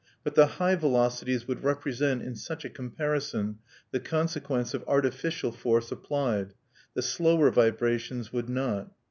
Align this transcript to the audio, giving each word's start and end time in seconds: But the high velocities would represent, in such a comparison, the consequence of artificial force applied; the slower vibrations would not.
But 0.23 0.33
the 0.33 0.47
high 0.57 0.73
velocities 0.73 1.47
would 1.47 1.63
represent, 1.63 2.23
in 2.23 2.35
such 2.35 2.65
a 2.65 2.71
comparison, 2.71 3.59
the 3.91 3.99
consequence 3.99 4.73
of 4.73 4.83
artificial 4.87 5.51
force 5.51 5.91
applied; 5.91 6.55
the 6.95 7.03
slower 7.03 7.51
vibrations 7.51 8.33
would 8.33 8.49
not. 8.49 8.91